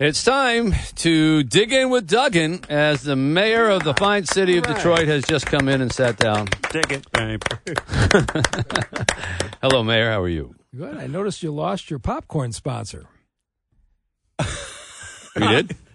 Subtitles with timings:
[0.00, 4.62] It's time to dig in with Duggan as the mayor of the fine city of
[4.62, 6.46] Detroit has just come in and sat down.
[6.70, 7.42] Dig it, babe.
[9.60, 10.12] Hello, Mayor.
[10.12, 10.54] How are you?
[10.72, 10.98] Good.
[10.98, 13.08] I noticed you lost your popcorn sponsor.
[14.38, 15.76] You did?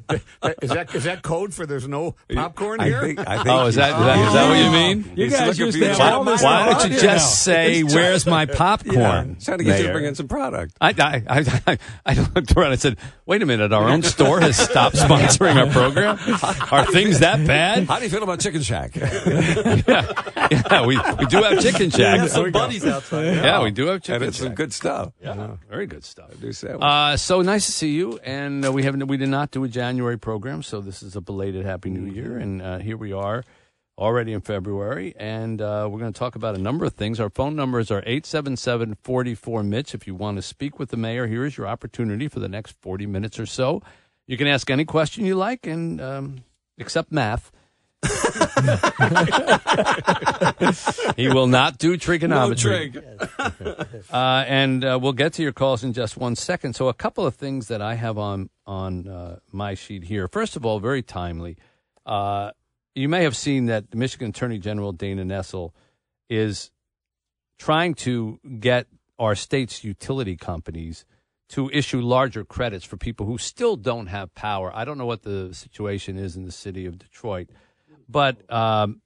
[0.62, 3.02] Is that is that code for there's no popcorn I here?
[3.02, 5.18] think, I think Oh, is that, is that, is that what you mean?
[5.18, 7.26] You He's guys used for to have all Why- this Why stuff don't you just
[7.48, 7.54] now.
[7.54, 10.76] say, "Where's my popcorn?" Yeah, trying to get you to bring in some product.
[10.82, 14.40] I, I, I, I, I looked around and said, wait a minute, our own store
[14.42, 16.18] has stopped sponsoring our program?
[16.72, 17.86] Are things that bad?
[17.88, 18.94] How do you feel about Chicken Shack?
[20.52, 22.30] Yeah, we, we do have chicken shack.
[22.30, 23.26] some buddies outside.
[23.38, 25.12] Yeah, we do have chicken and it's some good stuff.
[25.22, 26.30] Yeah, very good stuff.
[26.32, 26.82] I Do sandwich.
[26.84, 29.68] Uh, so nice to see you, and uh, we haven't we did not do a
[29.68, 33.44] January program, so this is a belated Happy New Year, and uh, here we are
[33.98, 37.20] already in February, and uh, we're going to talk about a number of things.
[37.20, 39.94] Our phone numbers are 877-44 Mitch.
[39.94, 42.72] If you want to speak with the mayor, here is your opportunity for the next
[42.82, 43.82] forty minutes or so.
[44.26, 46.44] You can ask any question you like, and um,
[46.78, 47.52] except math.
[51.16, 52.94] he will not do no trigonometry.
[54.12, 56.76] Uh, and uh, we'll get to your calls in just one second.
[56.76, 60.28] So, a couple of things that I have on on uh, my sheet here.
[60.28, 61.58] First of all, very timely.
[62.06, 62.52] Uh,
[62.96, 65.72] you may have seen that the Michigan Attorney General Dana Nessel
[66.30, 66.72] is
[67.58, 71.06] trying to get our state's utility companies
[71.50, 74.72] to issue larger credits for people who still don't have power.
[74.76, 77.50] I don't know what the situation is in the city of Detroit,
[78.10, 79.02] but um,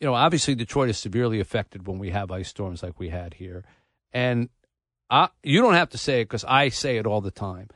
[0.00, 3.34] you know, obviously Detroit is severely affected when we have ice storms like we had
[3.34, 3.64] here.
[4.12, 4.48] And
[5.08, 7.68] I, you don't have to say it because I say it all the time.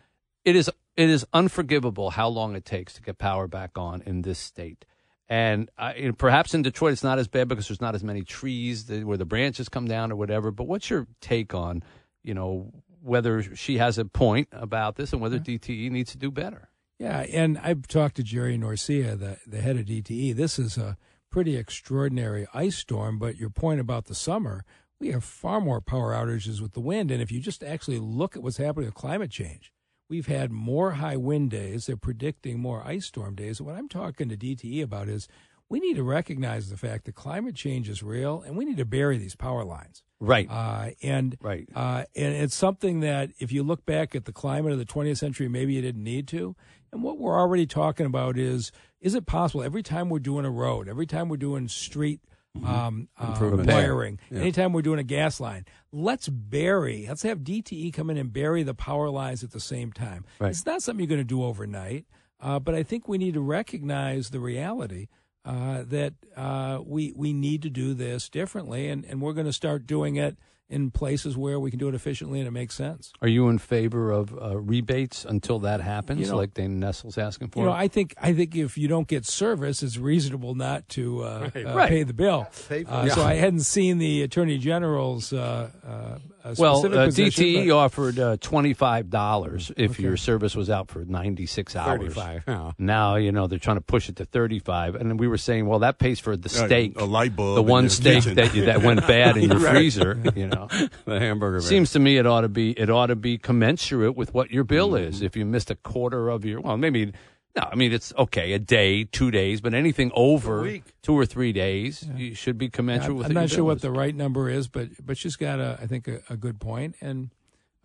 [0.44, 4.22] It is it is unforgivable how long it takes to get power back on in
[4.22, 4.84] this state.
[5.28, 8.86] And I, perhaps in Detroit it's not as bad because there's not as many trees
[8.86, 10.50] that, where the branches come down or whatever.
[10.50, 11.84] But what's your take on,
[12.22, 16.30] you know, whether she has a point about this and whether DTE needs to do
[16.30, 16.70] better?
[17.01, 20.37] Yeah, and I've talked to Jerry Norcia, the the head of DTE.
[20.37, 20.98] This is a
[21.31, 23.19] pretty extraordinary ice storm.
[23.19, 24.67] But your point about the summer,
[25.01, 27.11] we have far more power outages with the wind.
[27.11, 29.73] And if you just actually look at what's happening with climate change,
[30.11, 31.86] we've had more high wind days.
[31.86, 33.61] They're predicting more ice storm days.
[33.61, 35.27] And what I'm talking to DTE about is
[35.70, 38.85] we need to recognize the fact that climate change is real, and we need to
[38.85, 40.03] bury these power lines.
[40.19, 40.47] Right.
[40.51, 41.67] Uh, and Right.
[41.75, 45.17] uh, and it's something that if you look back at the climate of the 20th
[45.17, 46.55] century, maybe you didn't need to.
[46.92, 48.70] And what we're already talking about is
[49.01, 52.20] is it possible every time we're doing a road, every time we're doing street
[52.67, 54.41] um, uh, wiring, Yeah.
[54.41, 58.63] anytime we're doing a gas line, let's bury, let's have DTE come in and bury
[58.64, 60.25] the power lines at the same time.
[60.41, 60.51] Right.
[60.51, 62.07] It's not something you're going to do overnight,
[62.41, 65.07] uh, but I think we need to recognize the reality
[65.45, 69.52] uh, that uh, we we need to do this differently, and, and we're going to
[69.52, 70.36] start doing it
[70.68, 73.12] in places where we can do it efficiently and it makes sense.
[73.20, 77.18] Are you in favor of uh, rebates until that happens, You know- like Dana Nessel's
[77.18, 77.58] asking for?
[77.58, 81.24] You know, I think I think if you don't get service, it's reasonable not to
[81.24, 81.89] uh, uh, Right.
[81.89, 82.46] pay the bill.
[82.68, 86.18] Pay for Uh, So I hadn't seen the attorney general's uh, uh, uh,
[86.58, 90.70] well, specific uh, position, DTE but- offered uh, twenty five dollars if your service was
[90.70, 92.01] out for ninety six hours.
[92.01, 92.45] Thirty-five.
[92.48, 92.73] Yeah.
[92.78, 95.67] Now you know they're trying to push it to thirty five, and we were saying,
[95.67, 98.34] well, that pays for the steak, a light bulb the one steak kitchen.
[98.36, 99.74] that you, that went bad in your Right.
[99.77, 100.18] freezer.
[100.34, 100.68] You know,
[101.05, 101.58] The hamburger.
[101.58, 101.62] man.
[101.62, 104.64] seems to me it ought to be it ought to be commensurate with what your
[104.64, 105.17] bill is.
[105.17, 105.24] Mm-hmm.
[105.27, 107.12] If you missed a quarter of your, well, maybe.
[107.56, 111.52] No, I mean it's okay, a day, two days, but anything over two or three
[111.52, 113.27] days, you should be commensurate I'm, with.
[113.27, 116.06] I'm not sure what the right number is, but but she's got a I think
[116.06, 117.30] a, a good point, and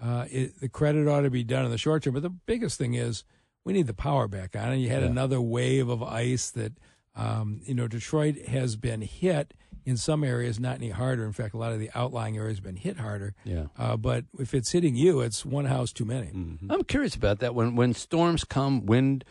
[0.01, 2.13] uh, it, the credit ought to be done in the short term.
[2.13, 3.23] But the biggest thing is
[3.63, 5.07] we need the power back on, and you had Yeah.
[5.09, 6.73] another wave of ice that
[7.15, 11.25] um, you know Detroit has been hit in some areas, not any harder.
[11.25, 13.33] In fact, a lot of the outlying areas have been hit harder.
[13.43, 13.65] Yeah.
[13.77, 16.31] Uh, but if it's hitting you, it's one house too many.
[16.69, 17.55] I'm curious about that.
[17.55, 19.25] When when storms come, wind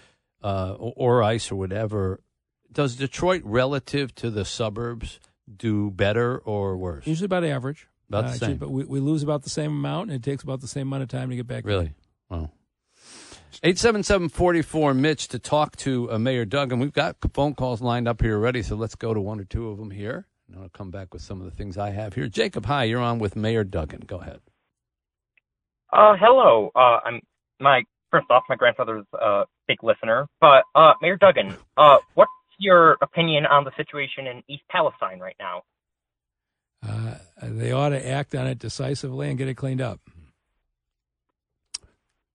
[0.44, 2.20] uh, or, or ice or whatever,
[2.70, 5.18] does Detroit relative to the suburbs
[5.56, 7.06] do better or worse?
[7.06, 7.88] Usually about average.
[8.08, 8.56] About the Uh, actually, same.
[8.58, 11.02] But we, we lose about the same amount, and it takes about the same amount
[11.02, 11.64] of time to get back.
[11.64, 11.92] Really?
[12.28, 12.50] Wow.
[13.62, 16.80] 877-44 Mitch to talk to uh, Mayor Duggan.
[16.80, 19.70] We've got phone calls lined up here already, so let's go to one or two
[19.70, 20.26] of them here.
[20.48, 22.26] And I'll come back with some of the things I have here.
[22.28, 22.84] Jacob, hi.
[22.84, 24.00] You're on with Mayor Duggan.
[24.06, 24.40] Go ahead.
[25.92, 26.70] Uh, hello.
[26.74, 27.20] Uh, I'm
[27.60, 30.26] my first off, my grandfather's a big listener.
[30.40, 35.36] But uh, Mayor Duggan, uh, what's your opinion on the situation in East Palestine right
[35.38, 35.62] now?
[36.86, 40.00] Uh, they ought to act on it decisively and get it cleaned up.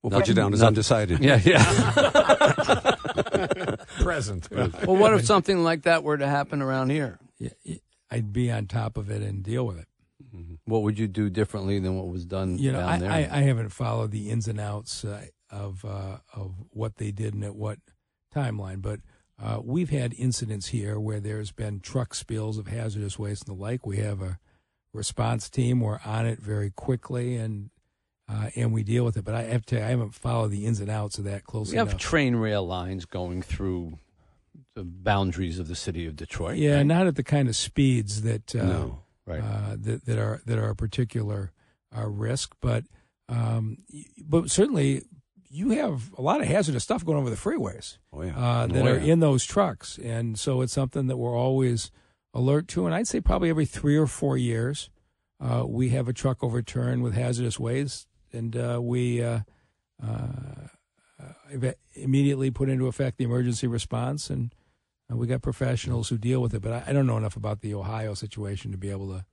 [0.01, 0.67] We'll put you down as Nothing.
[0.67, 1.19] undecided.
[1.23, 2.95] Yeah, yeah.
[4.01, 4.49] Present.
[4.51, 7.19] well, what if something like that were to happen around here?
[7.37, 7.75] Yeah, yeah,
[8.09, 9.85] I'd be on top of it and deal with it.
[10.65, 13.11] What would you do differently than what was done You know, down I, there?
[13.11, 15.03] I, I haven't followed the ins and outs.
[15.03, 17.79] Uh, of uh, of what they did and at what
[18.35, 18.81] timeline.
[18.81, 18.99] But
[19.41, 23.61] uh, we've had incidents here where there's been truck spills of hazardous waste and the
[23.61, 23.85] like.
[23.85, 24.39] We have a
[24.93, 25.79] response team.
[25.79, 27.69] We're on it very quickly and.
[28.31, 29.83] Uh, and we deal with it, but I have to.
[29.83, 31.73] I haven't followed the ins and outs of that closely.
[31.73, 31.99] We have enough.
[31.99, 33.97] train rail lines going through
[34.75, 36.57] the boundaries of the city of Detroit.
[36.57, 36.85] yeah, right?
[36.85, 38.99] not at the kind of speeds that uh, No.
[39.25, 39.41] right.
[39.41, 41.51] uh, that that are that are a particular
[41.97, 42.83] uh, risk, but
[43.29, 43.79] um,
[44.23, 45.05] but certainly
[45.49, 48.37] you have a lot of hazardous stuff going over the freeways Oh, yeah.
[48.37, 49.13] uh, that Oh, are yeah.
[49.13, 51.91] in those trucks, and so it's something that we're always
[52.33, 52.85] alert to.
[52.85, 54.89] And I'd say probably every three or four years,
[55.39, 59.23] uh, we have a truck overturned with hazardous waste, and uh, we.
[59.23, 59.39] Uh,
[60.01, 60.67] uh,
[61.95, 64.53] immediately put into effect the emergency response, and
[65.11, 66.61] uh, we got professionals who deal with it.
[66.61, 69.25] But I, I don't know enough about the Ohio situation to be able to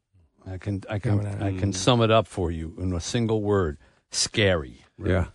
[0.51, 3.79] I can I can I can sum it up for you in a single word:
[4.11, 4.83] scary.
[5.05, 5.27] Yeah.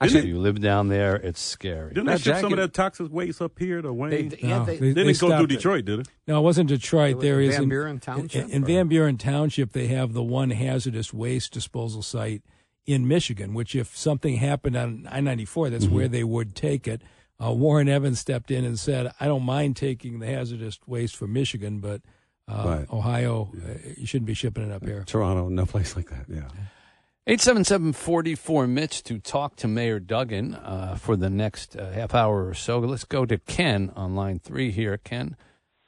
[0.00, 1.90] Actually, you live down there, it's scary.
[1.90, 4.10] Didn't they That ship some of that toxic waste up here to Wayne?
[4.10, 5.48] They, They, No, they, they- didn't go stopped through it.
[5.48, 6.08] Detroit, did it?
[6.26, 7.20] No, it wasn't Detroit.
[7.20, 8.48] There is Van in, Buren in, Township.
[8.48, 9.72] in or- Van Buren Township.
[9.72, 12.42] They have the one hazardous waste disposal site
[12.86, 13.52] in Michigan.
[13.52, 15.94] Which, if something happened on I ninety four, that's Mm-hmm.
[15.94, 17.02] where they would take it.
[17.42, 21.34] Uh, Warren Evans stepped in and said, "I don't mind taking the hazardous waste from
[21.34, 22.00] Michigan, but
[22.48, 22.86] uh, Right.
[22.90, 26.24] Ohio, uh, you shouldn't be shipping it up here." Toronto, no place like that.
[26.26, 26.48] Yeah.
[27.28, 32.54] 877-44 Mitch to talk to Mayor Duggan uh, for the next uh, half hour or
[32.54, 32.78] so.
[32.78, 34.96] Let's go to Ken on line three here.
[34.96, 35.36] Ken,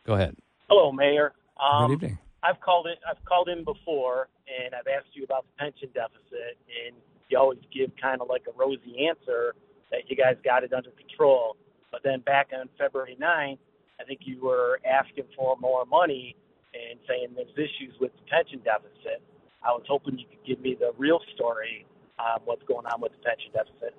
[0.06, 0.36] go ahead.
[0.68, 1.32] Hello, Mayor.
[1.58, 2.18] Um, Good evening.
[2.42, 2.98] I've called it.
[3.08, 6.96] I've called in before, and I've asked you about the pension deficit, and
[7.28, 9.54] you always give kind of like a rosy answer
[9.90, 11.56] that you guys got it under control.
[11.90, 13.58] But then back on February 9th,
[13.98, 16.36] I think you were asking for more money
[16.74, 19.22] and saying there's issues with the pension deficit.
[19.64, 21.86] I was hoping you could give me the real story
[22.18, 23.94] on what's going on with the pension deficit.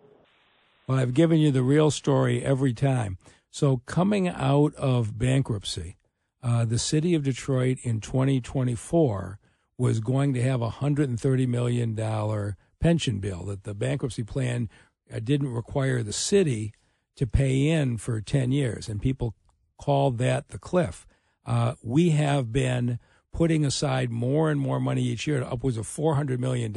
[0.88, 3.18] Well, I've given you the real story every time.
[3.50, 5.98] So, coming out of bankruptcy,
[6.42, 9.40] uh, the city of Detroit in 2024
[9.78, 14.70] was going to have a $130 million pension bill that the bankruptcy plan
[15.14, 16.74] uh, didn't require the city
[17.16, 18.90] to pay in for 10 years.
[18.90, 19.36] And people
[19.78, 21.06] called that the cliff.
[21.46, 23.00] Uh, we have been
[23.34, 26.74] putting aside more and more money each year, upwards of $400 million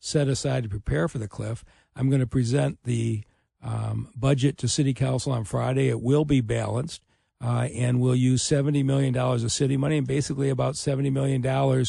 [0.00, 1.64] set aside to prepare for the cliff.
[1.94, 3.22] I'm going to present the
[3.62, 5.88] um, budget to City Council on Friday.
[5.88, 7.02] It will be balanced,
[7.40, 11.86] uh, and we'll use $70 million of city money and basically about $70 million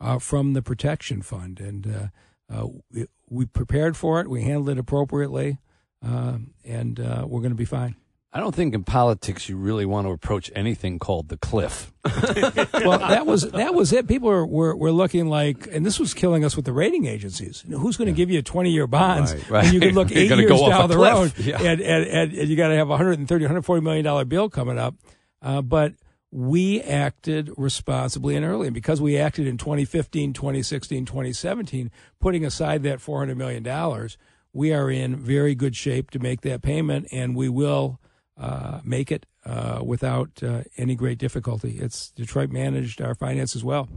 [0.00, 1.58] uh, from the protection fund.
[1.58, 5.58] And uh, uh, we, we prepared for it, we handled it appropriately,
[6.02, 7.96] um, and uh, we're going to be fine.
[8.30, 11.92] I don't think in politics you really want to approach anything called the cliff.
[12.04, 14.06] well, that was that was it.
[14.06, 17.62] People were, were, were looking like, and this was killing us with the rating agencies.
[17.66, 19.64] You know, who's going to give you twenty year bonds Right, right.
[19.64, 21.12] when you could look eight years go down the cliff.
[21.38, 21.56] road, Yeah.
[21.60, 24.78] and, and, and, and you got to have a 130, 140 million dollar bill coming
[24.78, 24.94] up.
[25.40, 25.94] Uh, but
[26.30, 31.90] we acted responsibly and early, and because we acted in 2015, 2016, 2017,
[32.20, 34.18] putting aside that 400 million dollars,
[34.52, 37.98] we are in very good shape to make that payment, and we will
[38.38, 41.78] uh, make it uh, without uh, any great difficulty.
[41.80, 43.88] It's Detroit managed our finances well.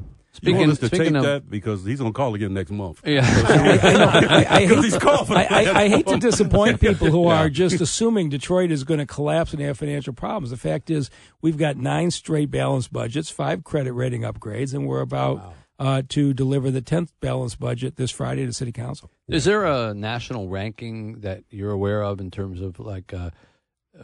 [0.41, 2.71] You want us to speaking take of, that because he's going to call again next
[2.71, 3.01] month.
[3.05, 3.21] yeah.
[3.47, 5.35] I, know, I, I hate, He's coughing.
[5.35, 9.05] I, I, I hate to disappoint people who are just assuming Detroit is going to
[9.05, 10.49] collapse and have financial problems.
[10.49, 11.09] The fact is,
[11.41, 16.33] we've got nine straight balanced budgets, five credit rating upgrades, and we're about uh, to
[16.33, 19.11] deliver the tenth balanced budget this Friday to City Council.
[19.27, 23.31] Is there a national ranking that you're aware of in terms of like uh,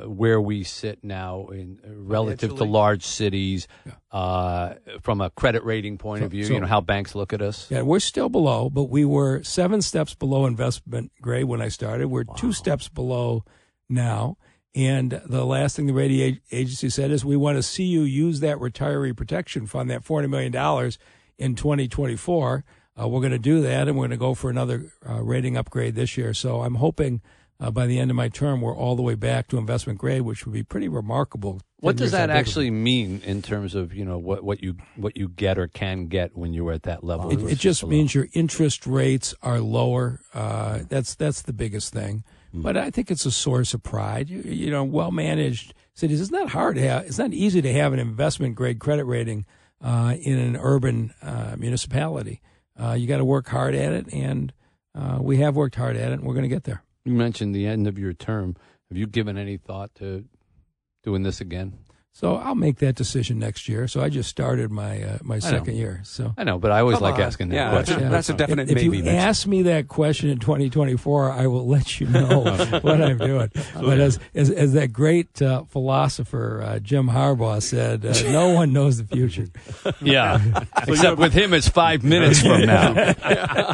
[0.06, 3.68] where we sit now in uh, relative to large cities
[4.12, 6.44] uh, from a credit rating point of view?
[6.46, 7.70] so- you know how banks look at us.
[7.72, 12.08] Yeah, we're still below, but we were seven steps below investment grade when I started.
[12.08, 13.44] We're two steps below
[13.90, 14.38] now.
[14.76, 18.42] And the last thing the rating agency said is we want to see you use
[18.42, 20.92] that retiree protection fund, that $40 million
[21.40, 22.64] in 2024.
[23.00, 25.58] Uh, we're going to do that, and we're going to go for another uh, rating
[25.58, 26.34] upgrade this year.
[26.34, 27.22] So I'm hoping
[27.60, 30.22] uh, by the end of my term, we're all the way back to investment grade,
[30.22, 31.62] which would be pretty remarkable.
[31.80, 35.30] What does that actually mean in terms of you know what, what you what you
[35.30, 37.32] get or can get when you're at that level?
[37.32, 40.22] It, it just means your interest rates are lower.
[40.34, 42.24] Uh, that's that's the biggest thing.
[42.54, 44.30] But I think it's a source of pride.
[44.30, 46.22] You, you know, well managed cities.
[46.22, 47.06] It's not hard to have.
[47.06, 49.46] It's not easy to have an investment grade credit rating
[49.82, 52.42] uh, in an urban uh, municipality.
[52.82, 54.54] Uh, you got to work hard at it, and
[54.96, 56.84] uh, we have worked hard at it, and we're going to get there.
[57.08, 58.58] You mentioned the end of your term.
[58.90, 60.26] Have you given any thought to
[61.06, 61.78] doing this again?
[62.20, 63.88] So I'll make that decision next year.
[63.88, 66.02] So I just started my uh, my second year.
[66.04, 67.22] So I know, but I always Come like on.
[67.22, 68.00] asking that Yeah, question.
[68.00, 70.40] that's a- that's a definite if, if maybe you next ask me that question in
[70.40, 72.40] 2024, I will let you know
[72.82, 73.52] what I'm doing.
[73.76, 78.74] But as as, as that great uh, philosopher uh, Jim Harbaugh said, uh, no one
[78.74, 79.46] knows the future.
[80.02, 82.94] Yeah, except with him, it's five minutes from now.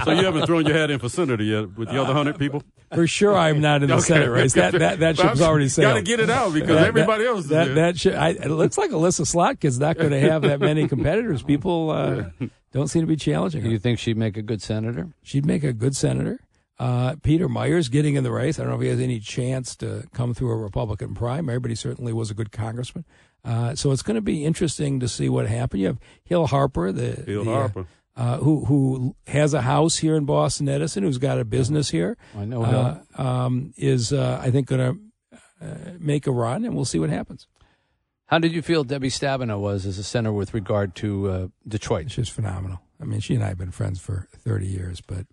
[0.03, 2.62] so you haven't thrown your hat in for senator yet with the other hundred people?
[2.93, 4.53] For sure, I'm not in the Senate race.
[4.53, 5.91] That that that ship's already sailed.
[5.93, 7.75] Got to get it out because That- everybody that, else is that there.
[7.75, 11.43] that should, I, it looks like Elissa Slotkin's not going to have that many competitors.
[11.43, 12.25] People uh,
[12.71, 13.67] don't seem to be challenging her.
[13.67, 15.09] Do you think she'd make a good senator?
[15.23, 16.39] She'd make a good senator.
[16.79, 18.59] Uh, Peter Meijer getting in the race.
[18.59, 21.69] I don't know if he has any chance to come through a Republican primary, but
[21.69, 23.05] he certainly was a good congressman.
[23.45, 25.81] Uh, so it's going to be interesting to see what happens.
[25.81, 27.85] You have Hill Harper, the, Hill the, uh, Harper.
[28.15, 32.17] uh, who who has a house here in Boston Edison, who's got a business here.
[32.35, 33.01] I know Hill.
[33.17, 34.81] Uh, um, is uh, I think going
[35.61, 37.47] to uh, make a run, and we'll see what happens.
[38.33, 42.07] How did you feel Debbie Stabenow was as a senator with regard to uh, Detroit?
[42.07, 42.81] Just phenomenal.
[42.99, 45.27] I mean, she and I have been friends for 30 years, but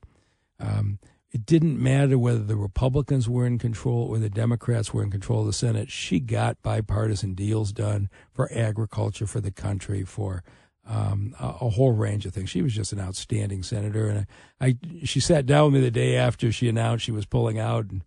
[0.58, 0.98] um,
[1.32, 5.40] it didn't matter whether the Republicans were in control or the Democrats were in control
[5.40, 5.90] of the Senate.
[5.90, 10.44] She got bipartisan deals done for agriculture, for the country, for
[10.86, 12.50] um, a, a whole range of things.
[12.50, 14.26] She was just an outstanding senator, and
[14.60, 17.58] I, I she sat down with me the day after she announced she was pulling
[17.58, 18.04] out, and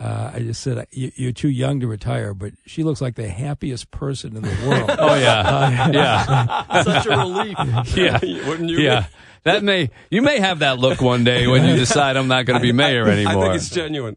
[0.00, 3.28] uh, I just said, you, "You're too young to retire," but she looks like the
[3.28, 4.90] happiest person in the world.
[4.98, 7.96] Oh yeah, yeah, Such a relief.
[7.96, 8.78] yeah, Wouldn't you?
[8.78, 9.06] yeah.
[9.44, 12.60] That may you may have that look one day when you decide I'm not going
[12.60, 13.46] to be mayor anymore.
[13.46, 14.16] I think it's genuine.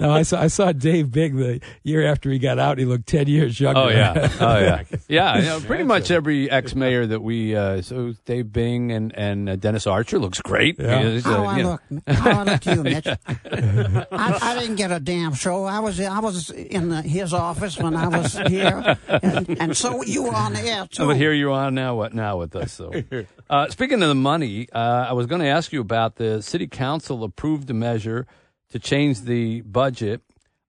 [0.00, 2.78] no, I saw I saw Dave Bing the year after he got out.
[2.78, 3.78] He looked ten years younger.
[3.82, 5.36] Oh yeah, oh yeah, yeah.
[5.38, 9.54] You know, pretty much every ex-mayor that we uh, so Dave Bing and and uh,
[9.54, 10.74] Dennis Archer looks great.
[10.80, 11.08] Yeah.
[11.08, 12.08] He's, uh, How I you know, look?
[12.08, 13.06] How I look to you, Mitch?
[13.06, 15.64] I, I didn't get a damn show.
[15.64, 20.02] I was I was in the, his office when I was here, and, and so
[20.02, 21.06] you were on the air too.
[21.06, 21.94] But here you are now.
[21.96, 22.72] What now with us?
[22.72, 22.92] So,
[23.50, 24.78] uh, speaking of the money, uh,
[25.08, 28.26] I was going to ask you about the city council approved a measure
[28.70, 30.20] to change the budget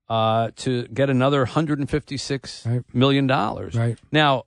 [0.09, 2.83] uh, to get another hundred and fifty six Right.
[2.93, 3.75] million dollars.
[3.75, 3.97] Right.
[4.11, 4.43] Now,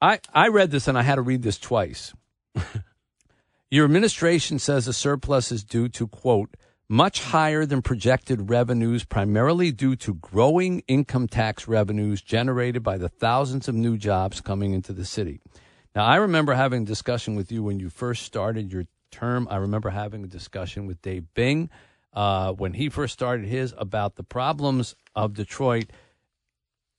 [0.00, 2.12] I I read this and I had to read this twice.
[3.70, 6.56] Your administration says the surplus is due to quote
[6.88, 13.08] much higher than projected revenues, primarily due to growing income tax revenues generated by the
[13.08, 15.40] thousands of new jobs coming into the city.
[15.94, 19.46] Now, I remember having a discussion with you when you first started your term.
[19.50, 21.70] I remember having a discussion with Dave Bing
[22.12, 25.90] uh, when he first started his about the problems of Detroit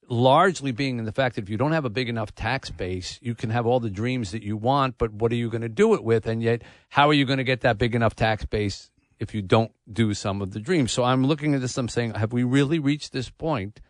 [0.09, 3.19] largely being in the fact that if you don't have a big enough tax base,
[3.21, 5.69] you can have all the dreams that you want, but what are you going to
[5.69, 6.27] do it with?
[6.27, 8.91] And yet, how are you going to get that big enough tax base
[9.23, 10.91] if you don't do some of the dreams?
[10.91, 13.81] So I'm looking at this, I'm saying, have we really reached this point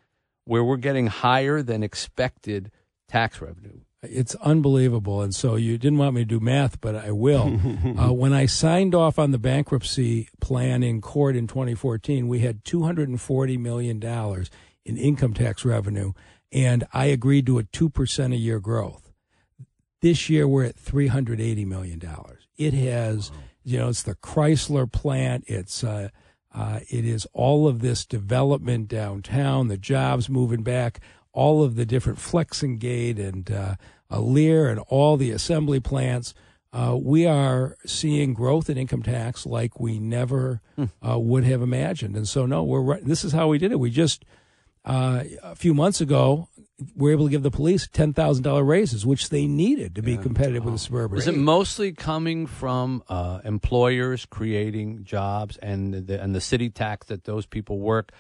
[0.46, 2.72] where we're getting higher than expected
[3.10, 3.82] tax revenue?
[4.04, 5.22] It's unbelievable.
[5.22, 7.60] And so you didn't want me to do math, but I will.
[8.00, 12.64] uh, when I signed off on the bankruptcy plan in court in 2014, we had
[12.64, 14.46] $240 million
[14.86, 16.12] in income tax revenue,
[16.52, 19.12] and I agreed to a 2% a year growth.
[20.02, 22.02] This year, we're at $380 million.
[22.58, 23.32] It has,
[23.64, 25.44] you know, it's the Chrysler plant.
[25.48, 26.10] It's, uh,
[26.54, 31.00] uh, it is all of this development downtown, the jobs moving back,
[31.32, 33.76] all of the different Flex-N-Gate and uh,
[34.12, 36.34] uh, Lear and all the assembly plants.
[36.72, 40.60] Uh, we are seeing growth in income tax like we never
[41.08, 42.16] uh, would have imagined.
[42.16, 43.06] And so, no, we're right.
[43.06, 43.80] This is how we did it.
[43.80, 44.26] We just
[44.86, 46.50] uh, a few months ago
[46.96, 50.18] were able to give the police ten thousand dollar raises, which they needed to be
[50.18, 51.18] competitive with the suburban.
[51.18, 57.08] Is it mostly coming from uh, employers creating jobs and the, and the city tax
[57.08, 58.12] that those people work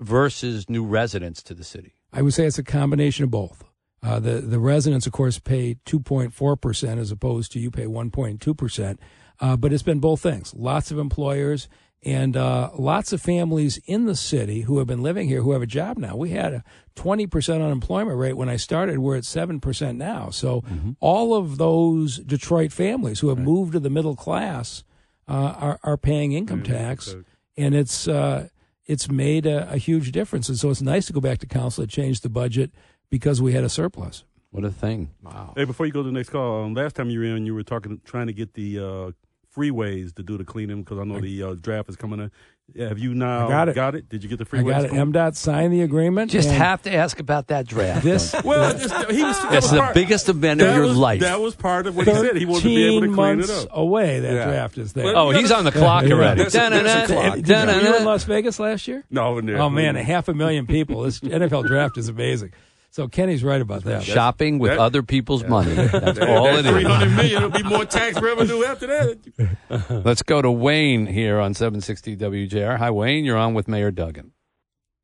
[0.00, 1.94] versus new residents to the city?
[2.12, 3.64] I would say it's a combination of both.
[4.02, 7.70] Uh, the the residents, of course, pay two point four percent as opposed to you
[7.70, 9.00] pay one point two percent.
[9.40, 10.54] Uh, but it's been both things.
[10.54, 11.68] Lots of employers
[12.02, 15.62] and uh, lots of families in the city who have been living here who have
[15.62, 16.16] a job now.
[16.16, 18.98] We had a twenty percent unemployment rate when I started.
[18.98, 20.30] We're at seven percent now.
[20.30, 20.64] So
[21.00, 24.84] all of those Detroit families who have moved to the middle class
[25.28, 27.14] uh, are are paying income tax,
[27.56, 28.48] and it's uh,
[28.86, 30.48] it's made a, a huge difference.
[30.48, 32.72] And so it's nice to go back to council and change the budget
[33.10, 34.24] because we had a surplus.
[34.50, 35.10] What a thing!
[35.22, 35.54] Wow.
[35.56, 37.54] Hey, before you go to the next call, um, last time you were in, you
[37.54, 39.10] were talking, trying to get the uh,
[39.56, 42.30] freeways to do the cleaning because I know the uh, draft is coming in.
[42.78, 44.08] Have you now I got it.
[44.08, 44.70] Did you get the I freeways?
[44.70, 44.90] got it.
[44.92, 45.12] going?
[45.12, 46.30] MDOT signed the agreement.
[46.30, 48.02] Just have to ask about that draft.
[48.02, 48.34] this.
[48.44, 49.38] Well, just, he was.
[49.50, 51.20] That's the part- biggest event of your was- life.
[51.20, 52.36] That was part of what he said.
[52.36, 53.68] He wanted to be able to clean it up.
[53.72, 54.20] away.
[54.20, 54.44] That Yeah.
[54.46, 55.04] draft is there.
[55.04, 56.14] Well, Oh, he's on the clock Yeah.
[56.14, 56.42] already.
[56.42, 57.34] There's a- there's clock.
[57.34, 58.04] Did you- were you in.
[58.04, 59.04] Las Vegas last year?
[59.10, 59.54] No, no.
[59.56, 61.02] Oh man, a half a million people.
[61.02, 62.52] This NFL draft is amazing.
[62.92, 64.02] So Kenny's right about that.
[64.02, 65.72] Shopping with that- other people's money.
[65.74, 66.86] That's all it Three is.
[66.86, 67.36] hundred million.
[67.42, 70.02] It'll be more tax revenue after that.
[70.04, 72.76] Let's go to Wayne here on 760 WJR.
[72.76, 73.24] Hi, Wayne.
[73.24, 74.32] You're on with Mayor Duggan.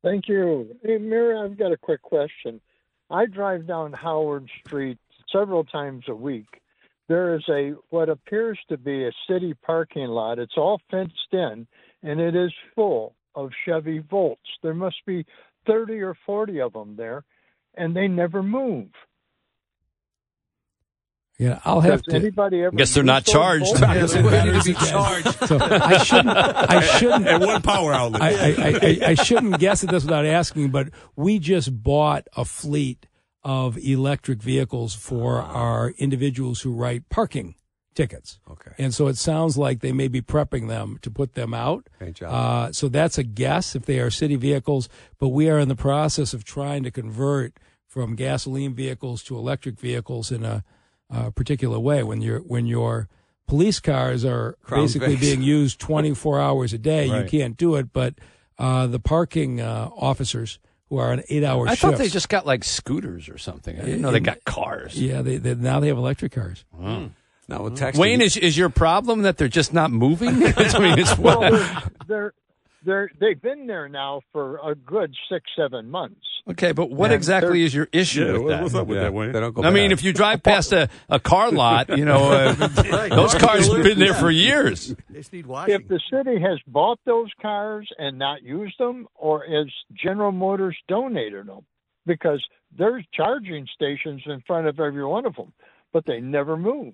[0.03, 0.75] Thank you.
[0.83, 2.61] Hey, Mary, I've got a quick question.
[3.09, 4.99] I drive down Howard Street
[5.31, 6.45] several times a week.
[7.07, 10.37] There is a what appears to be a city parking lot.
[10.37, 11.65] It's all fenced in,
[12.03, 14.41] and it is full of Chevy Volts.
[14.61, 15.25] There must be
[15.65, 17.23] 30 or 40 of them there,
[17.75, 18.87] and they never move.
[21.39, 22.19] Yeah, I'll have Does to.
[22.19, 23.65] anybody ever Guess they're not charged.
[23.65, 23.79] Volts?
[23.81, 25.47] Yeah, they need to be charged.
[25.47, 26.37] So I shouldn't.
[26.37, 27.27] I shouldn't.
[27.27, 28.21] And one power outlet.
[28.21, 32.43] I, I, I, I shouldn't guess at this without asking, but we just bought a
[32.43, 33.07] fleet
[33.41, 35.45] of electric vehicles for ah.
[35.45, 37.55] our individuals who write parking
[37.99, 38.39] tickets.
[38.49, 38.71] Okay.
[38.77, 41.87] And so it sounds like they may be prepping them to put them out.
[41.99, 42.31] Great job.
[42.33, 44.87] Uh, so that's a guess if they are city vehicles,
[45.19, 47.53] but we are in the process of trying to convert
[47.85, 50.63] from gasoline vehicles to electric vehicles in a,
[51.09, 52.03] a particular way.
[52.03, 53.07] When your when your
[53.47, 57.23] police cars are Crown basically being used 24 hours a day, Right.
[57.23, 57.91] you can't do it.
[57.91, 58.13] But
[58.57, 62.45] uh, the parking uh, officers who are on eight-hour I shifts, thought they just got
[62.45, 63.75] like scooters or something.
[63.79, 64.99] I didn't know they got cars.
[64.99, 66.63] yeah, they, they now they have electric cars.
[67.49, 70.29] Now with texting, Wayne, is is your problem that they're just not moving?
[70.57, 71.51] I mean, it's Well, what.
[71.51, 72.33] they're, they're
[72.85, 76.21] they're they've been there now for a good six seven months.
[76.49, 78.63] Okay, but what Yeah, exactly is your issue Yeah, with that?
[78.63, 79.31] what's up with yeah, that, Wayne?
[79.33, 82.31] They don't go I mean, if you drive past a, a car lot, you know,
[82.31, 82.53] uh,
[83.09, 84.95] those cars have been there for years.
[85.09, 85.75] They need washing.
[85.75, 90.77] If the city has bought those cars and not used them, or is General Motors
[90.87, 91.65] donated them,
[92.05, 92.43] because
[92.75, 95.51] there's charging stations in front of every one of them,
[95.91, 96.93] but they never move.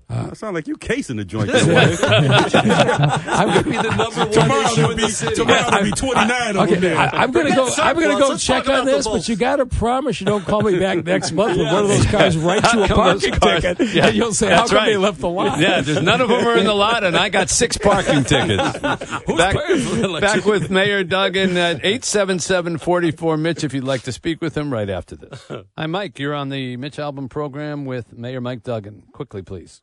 [0.11, 1.51] Uh, that sound like you casing the joint.
[1.51, 1.97] there, Wayne.
[2.03, 5.35] I'm, be the number one tomorrow issue will in be the city.
[5.35, 6.97] tomorrow will be twenty nine over Okay, there.
[6.97, 7.69] I, I'm gonna go.
[7.77, 10.61] I'm gonna go Let's check on this, but you got to promise you don't call
[10.61, 14.07] me back next month when one of those cars writes you a parking ticket, Yeah,
[14.07, 14.85] and you'll say, that's "How come right.
[14.91, 17.29] they left the lot?" Yeah, there's none of them are in the lot, and I
[17.29, 18.79] got six parking tickets.
[18.79, 19.55] back,
[20.21, 24.89] back with Mayor Duggan at 877-44 Mitch if you'd like to speak with him right
[24.89, 25.49] after this.
[25.77, 26.19] Hi, Mike.
[26.19, 29.03] You're on the Mitch Albom program with Mayor Mike Duggan.
[29.13, 29.81] Quickly, please.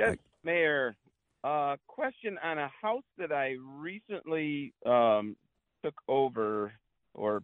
[0.00, 0.96] Yes, Mayor.
[1.44, 5.36] Uh, question on a house that I recently um,
[5.84, 6.72] took over
[7.12, 7.42] or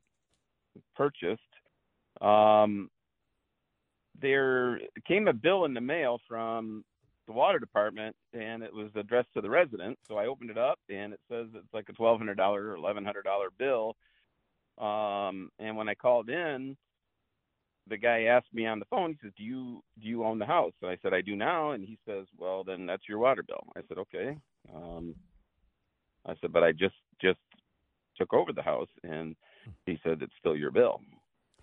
[0.94, 1.42] purchased.
[2.22, 2.88] Um,
[4.22, 6.82] there came a bill in the mail from
[7.26, 9.98] the water department, and it was addressed to the resident.
[10.08, 12.76] So I opened it up, and it says it's like a twelve hundred dollar or
[12.76, 13.96] eleven hundred dollar bill.
[14.78, 16.76] Um, and when I called in,
[17.88, 19.10] the guy asked me on the phone.
[19.10, 21.72] He says, "Do you do you own the house?" And I said, "I do now."
[21.72, 24.36] And he says, "Well, then that's your water bill." I said, "Okay."
[24.74, 25.14] Um,
[26.24, 27.38] I said, "But I just just
[28.16, 29.36] took over the house," and
[29.84, 31.00] he said, "It's still your bill."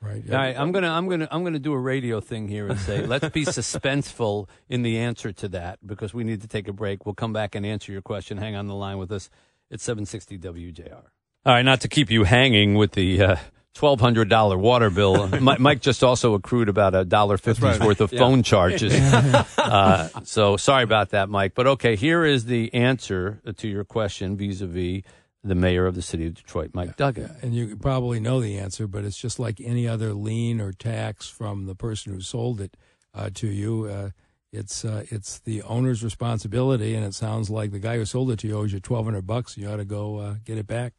[0.03, 0.23] Right.
[0.29, 3.05] All right, I'm gonna, I'm gonna, I'm gonna do a radio thing here and say,
[3.05, 7.05] let's be suspenseful in the answer to that because we need to take a break.
[7.05, 8.37] We'll come back and answer your question.
[8.37, 9.29] Hang on the line with us.
[9.69, 11.03] It's 760 WJR.
[11.45, 13.35] All right, not to keep you hanging with the uh,
[13.73, 15.27] twelve hundred dollar water bill.
[15.59, 18.93] Mike just also accrued about a dollar fifty's worth of phone charges.
[19.57, 21.53] uh, so sorry about that, Mike.
[21.55, 25.03] But okay, here is the answer to your question vis-a-vis
[25.43, 27.35] the mayor of the city of Detroit, Mike Duggan.
[27.41, 31.27] And you probably know the answer, but it's just like any other lien or tax
[31.27, 32.77] from the person who sold it
[33.13, 33.85] uh, to you.
[33.85, 34.09] Uh,
[34.51, 38.39] it's uh, it's the owner's responsibility, and it sounds like the guy who sold it
[38.39, 39.57] to you owes you twelve hundred bucks.
[39.57, 40.93] You ought to go uh, get it back.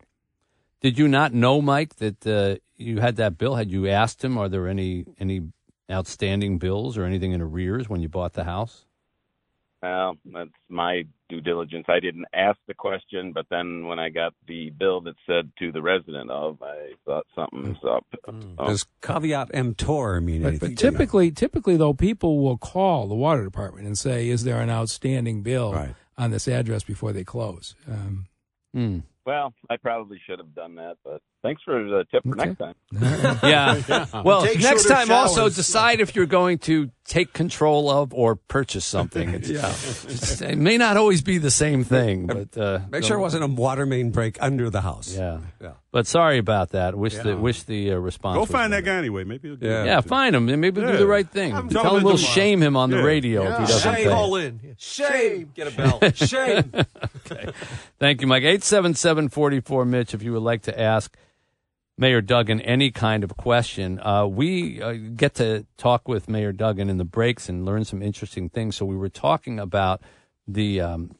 [0.84, 3.54] Did you not know, Mike, that uh, you had that bill?
[3.54, 5.40] Had you asked him, are there any any
[5.90, 8.84] outstanding bills or anything in arrears when you bought the house?
[9.82, 11.86] Well, that's my due diligence.
[11.88, 15.72] I didn't ask the question, but then when I got the bill that said to
[15.72, 18.04] the resident of, I thought something's up.
[18.28, 20.70] Oh, Does caveat emptor mean But, anything?
[20.74, 20.90] but to you?
[20.90, 25.40] typically, typically though, people will call the water department and say, "Is there an outstanding
[25.42, 25.94] bill Right.
[26.18, 28.26] on this address before they close?" Um,
[28.74, 28.98] Hmm.
[29.26, 32.46] Well, I probably should have done that, but thanks for the tip for Okay.
[32.46, 32.74] next time.
[33.48, 34.22] Yeah.
[34.22, 38.36] Well, Take next shorter time also decide if you're going to take control of or
[38.36, 39.28] purchase something.
[39.34, 43.20] It's, it's- it may not always be the same thing, but uh, Make sure it
[43.20, 45.14] wasn't a water main break under the house.
[45.14, 45.40] Yeah.
[45.60, 45.72] Yeah.
[45.92, 46.96] But sorry about that.
[46.96, 48.34] Wish the wish the uh, response.
[48.36, 48.94] Go was find that better.
[48.96, 49.24] guy anyway.
[49.24, 49.84] Maybe he'll get Yeah.
[49.84, 50.92] Yeah, find him and maybe Yeah.
[50.92, 51.54] do the right thing.
[51.54, 53.02] I'm Tell him we'll him, shame him on the yeah.
[53.04, 54.10] radio if he doesn't Shame pay.
[54.12, 54.60] all in.
[54.78, 55.52] Shame.
[55.54, 56.00] Get a bell.
[56.14, 56.72] Shame.
[57.30, 57.52] okay.
[58.00, 58.42] Thank you, Mike.
[58.42, 61.16] 877-44 Mitch, if you would like to ask
[61.96, 64.00] Mayor Duggan any kind of question.
[64.00, 68.02] Uh, we uh, get to talk with Mayor Duggan in the breaks and learn some
[68.02, 68.76] interesting things.
[68.76, 70.02] So we were talking about
[70.46, 71.14] the um,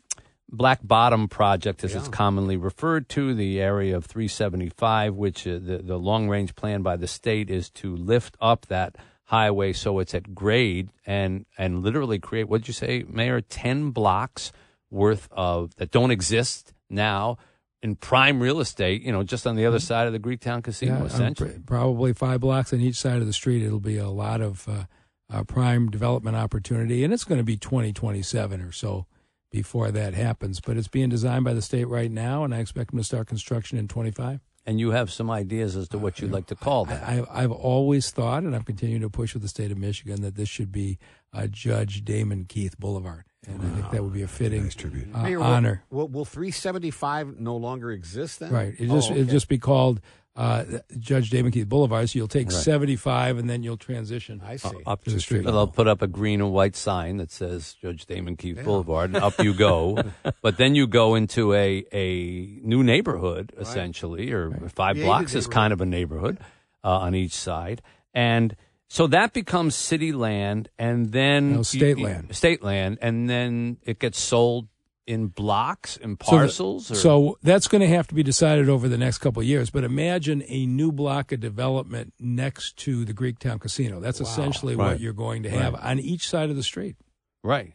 [0.48, 5.80] Black Bottom project, as it's commonly referred to, the area of 375, which uh, the,
[5.82, 10.14] the long range plan by the state is to lift up that highway so it's
[10.14, 14.52] at grade and, and literally create, what'd you say, Mayor, 10 blocks
[14.90, 17.36] worth of that don't exist now
[17.84, 20.94] in prime real estate, you know, just on the other side of the Greektown Casino,
[20.94, 21.50] Yeah, um, essentially.
[21.52, 23.62] pr- probably five blocks on each side of the street.
[23.62, 24.84] It'll be a lot of uh,
[25.30, 29.06] uh, prime development opportunity, and it's going to be 2027 or so
[29.50, 30.60] before that happens.
[30.60, 33.28] But it's being designed by the state right now, and I expect them to start
[33.28, 34.40] construction in 25.
[34.66, 37.02] and you have some ideas as to what you'd like to call that.
[37.06, 40.36] I, I've always thought, and I'm continuing to push with the state of Michigan, that
[40.36, 40.98] this should be
[41.34, 44.70] uh, Judge Damon Keith Boulevard, and I think that would be a fitting
[45.14, 45.82] uh, Mayor, will- honor.
[45.90, 48.50] Will, will 375 no longer exist then?
[48.52, 48.74] Right.
[48.78, 49.20] It Oh, just okay.
[49.20, 50.00] it'll just be called
[50.36, 50.64] uh,
[50.98, 52.10] Judge Damon Keith Boulevard.
[52.10, 52.56] So you'll take Right.
[52.56, 54.42] 75 and then you'll transition.
[54.44, 54.68] I see.
[54.84, 55.44] up to the street.
[55.44, 59.10] So they'll put up a green and white sign that says Judge Damon Keith Boulevard,
[59.14, 60.02] and up you go.
[60.42, 65.46] but then you go into a a new neighborhood, essentially, or five Created blocks is
[65.46, 66.38] kind of a neighborhood
[66.82, 67.80] uh, on each side,
[68.12, 68.56] and
[68.94, 72.34] so that becomes city land, and then No, state you- you- land.
[72.36, 74.68] state land, and then it gets sold
[75.06, 76.90] in blocks and So the- parcels.
[76.90, 79.68] or, So, that's going to have to be decided over the next couple of years.
[79.68, 83.98] But imagine a new block of development next to the Greektown Casino.
[84.00, 85.82] That's essentially what you're going to have Right.
[85.82, 86.94] on each side of the street.
[87.42, 87.74] Right.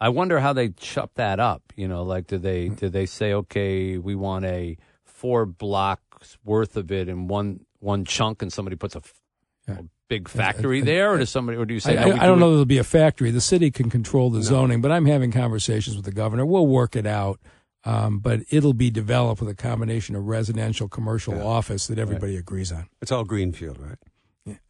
[0.00, 1.72] I wonder how they chop that up.
[1.76, 2.76] You know, like do they mm.
[2.78, 8.04] do they say, okay, we want a four blocks worth of it in one one
[8.04, 9.20] chunk, and somebody puts a, f-
[9.68, 11.96] a big factory there, or does somebody, or do you say?
[11.98, 13.30] I, no, I, I don't do know it- there'll be a factory.
[13.30, 16.44] The city can control the zoning, but I'm having conversations with the governor.
[16.46, 17.40] We'll work it out.
[17.86, 22.72] Um, but it'll be developed with a combination of residential, commercial, office that everybody agrees
[22.72, 22.86] on.
[23.02, 23.98] It's all greenfield, right?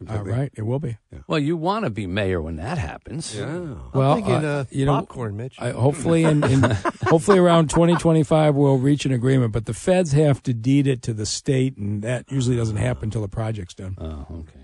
[0.08, 0.98] All right, it will be.
[1.28, 3.34] Well, you want to be mayor when that happens.
[3.36, 3.74] Yeah.
[3.92, 5.56] Well, thinking, uh, uh, you know, popcorn, Mitch.
[5.60, 6.60] I, hopefully, in, in
[7.06, 9.52] hopefully around 2025, we'll reach an agreement.
[9.52, 13.04] But the feds have to deed it to the state, and that usually doesn't happen
[13.04, 13.96] until the project's done.
[14.00, 14.58] Oh, okay.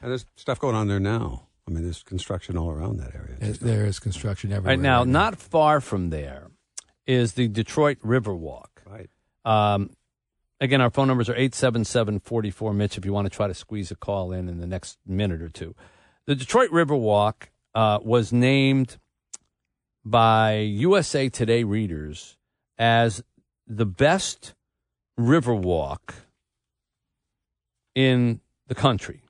[0.00, 1.48] And there's stuff going on there now.
[1.66, 3.36] I mean, there's construction all around that area.
[3.38, 4.72] There- There is construction everywhere.
[4.76, 6.48] right now, right not far from there
[7.06, 8.66] is the Detroit Riverwalk.
[8.86, 9.10] Right.
[9.44, 9.90] Um,
[10.60, 13.96] again, our phone numbers are 877-44 Mitch if you want to try to squeeze a
[13.96, 15.74] call in in the next minute or two.
[16.26, 18.98] The Detroit Riverwalk uh, was named
[20.04, 22.36] by USA Today readers
[22.78, 23.22] as
[23.66, 24.54] the best
[25.18, 26.14] Riverwalk
[27.94, 29.22] in the country.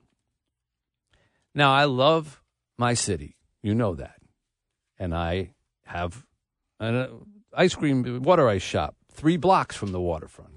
[1.55, 2.41] Now, I love
[2.77, 3.35] my city.
[3.61, 4.15] You know that.
[4.97, 5.51] And I
[5.85, 6.25] have
[6.79, 7.07] an uh,
[7.53, 10.49] ice cream, water ice shop three blocks from the waterfront.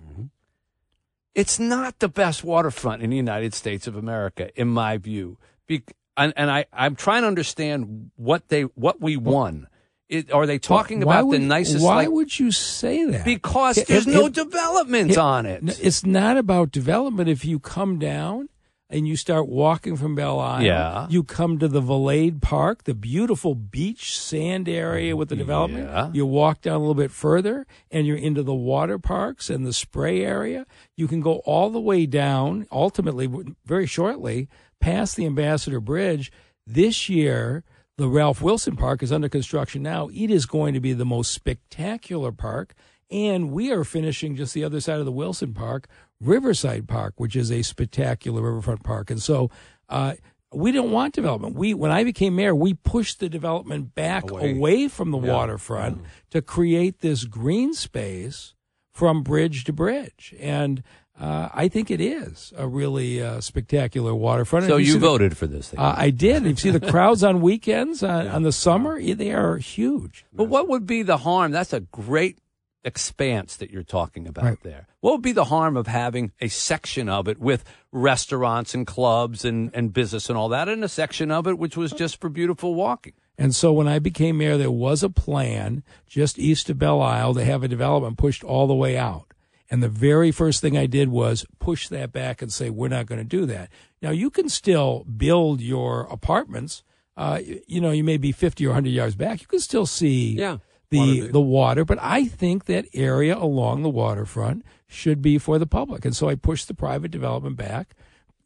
[1.35, 5.39] It's not the best waterfront in the United States of America, in my view.
[5.67, 5.83] Be-
[6.17, 9.67] and and I, I'm trying to understand what they what we won.
[10.11, 11.83] It, are they talking Why about would- the nicest?
[11.83, 13.25] Why would you say that?
[13.25, 15.63] because If- there's if- no development on it.
[15.83, 17.31] It's not about development.
[17.31, 18.51] If you come down
[18.93, 21.07] and you start walking from Belle Isle, Yeah.
[21.09, 25.89] you come to the Valade Park, the beautiful beach sand area with the development.
[25.89, 26.11] Yeah.
[26.13, 29.73] You walk down a little bit further and you're into the water parks and the
[29.73, 30.67] spray area.
[30.97, 33.29] You can go all the way down, ultimately,
[33.65, 36.31] very shortly, past the Ambassador Bridge.
[36.67, 37.65] This year,
[37.99, 40.09] the Ralph Wilson Park is under construction now.
[40.13, 42.75] It is going to be the most spectacular park.
[43.11, 45.87] And we are finishing just the other side of the Wilson Park,
[46.23, 49.11] Riverside Park, which is a spectacular riverfront park.
[49.11, 49.51] And so
[49.89, 50.15] uh,
[50.53, 51.55] we don't want development.
[51.57, 54.89] We, when I became mayor, we pushed the development back away, Away.
[54.89, 58.55] from the waterfront to create this green space
[58.93, 60.35] from bridge to bridge.
[60.39, 60.83] And
[61.19, 64.67] uh, I think it is a really uh, spectacular waterfront.
[64.67, 65.79] so If you see the- voted for this thing.
[65.81, 66.45] uh, I did.
[66.45, 70.25] You see the crowds on weekends on, on the summer, yeah, they are huge.
[70.33, 71.53] But what would be the harm?
[71.53, 72.39] That's a great
[72.85, 74.63] expanse that you're talking about Right.
[74.63, 74.87] there.
[75.01, 79.45] What would be the harm of having a section of it with restaurants and clubs
[79.45, 82.29] and, and business and all that, and a section of it which was just for
[82.29, 83.13] beautiful walking?
[83.39, 87.35] And so when I became mayor, there was a plan just east of Belle Isle
[87.35, 89.27] to have a development pushed all the way out.
[89.71, 93.07] And the very first thing I did was push that back and say, we're not
[93.07, 93.71] going to do that.
[94.03, 96.83] Now, you can still build your apartments.
[97.17, 99.41] Uh, you know, you may be 50 or 100 yards back.
[99.41, 100.59] You can still see Yeah.
[100.93, 105.59] The, Water- the water, but I think that area along the waterfront should be for
[105.59, 106.05] the public.
[106.05, 107.97] And so I pushed the private development back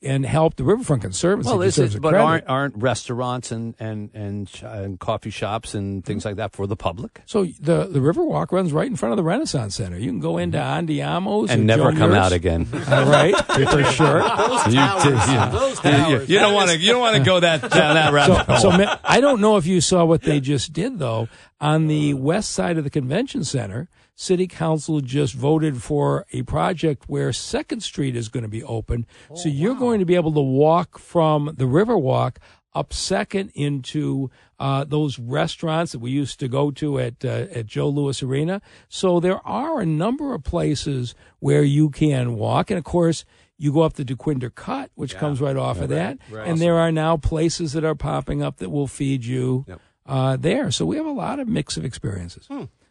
[0.06, 1.48] and help the Riverfront Conservancy.
[1.48, 2.24] Well, this is, a but credit.
[2.24, 6.66] aren't aren't restaurants and and and, sh- and coffee shops and things like that for
[6.66, 7.20] the public?
[7.26, 9.98] So the the Riverwalk runs right in front of the Renaissance Center.
[9.98, 11.50] You can go into Andiamo's Mm-hmm.
[11.58, 12.26] And never Joe come Muir's.
[12.26, 12.66] out again.
[12.90, 14.20] All right, for sure.
[14.22, 15.28] Those You- towers.
[15.28, 16.78] you- Those you- you- You don't want to.
[16.78, 18.72] You don't want to go that down that rabbit So, hole.
[18.72, 21.28] so ma- I don't know if you saw what they just did though.
[21.60, 27.04] On the west side of the convention center, City Council just voted for a project
[27.06, 29.06] where Second Street is going to be open.
[29.34, 32.36] so you're going to be able to walk from the Riverwalk
[32.74, 37.66] up Second into uh, those restaurants that we used to go to at uh, at
[37.66, 38.60] Joe Louis Arena.
[38.88, 43.24] So there are a number of places where you can walk, and of course.
[43.58, 46.18] You go up the Dequindre Cut, which comes right off of that,
[46.50, 49.64] and there are now places that are popping up that will feed you
[50.04, 50.70] uh, there.
[50.70, 52.46] So we have a lot of mix of experiences.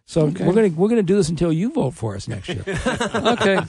[0.08, 2.63] So we're gonna we're gonna do this until you vote for us next year.
[2.68, 3.60] okay.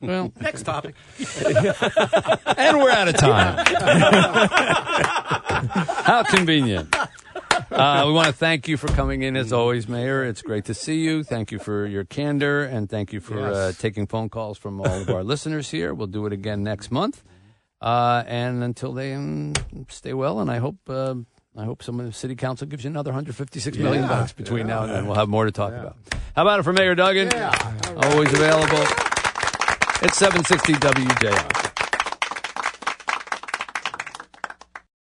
[0.00, 0.94] Well, Next topic.
[1.46, 3.64] and we're out of time.
[6.04, 6.94] How convenient.
[7.70, 10.24] Uh, we want to thank you for coming in as always, Mayor.
[10.24, 11.22] It's great to see you.
[11.22, 15.00] Thank you for your candor and thank you for uh, taking phone calls from all
[15.02, 15.92] of our listeners here.
[15.92, 17.22] We'll do it again next month.
[17.80, 19.52] Uh, and until then,
[19.88, 20.40] stay well.
[20.40, 21.16] And I hope uh,
[21.56, 24.82] I hope some of the city council gives you another 156 million bucks between now
[24.82, 25.06] and then.
[25.06, 25.96] We'll have more to talk about.
[26.34, 27.32] How about it for Mayor Duggan?
[27.96, 28.82] Always available.
[30.02, 31.63] It's 760 WJR.